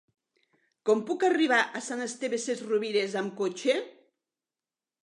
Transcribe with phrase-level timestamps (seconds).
[0.89, 3.79] Com puc arribar a Sant Esteve Sesrovires amb cotxe?